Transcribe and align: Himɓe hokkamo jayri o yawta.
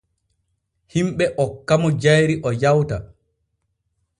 Himɓe 0.93 1.25
hokkamo 1.37 1.87
jayri 2.01 2.35
o 2.47 2.49
yawta. 2.61 2.97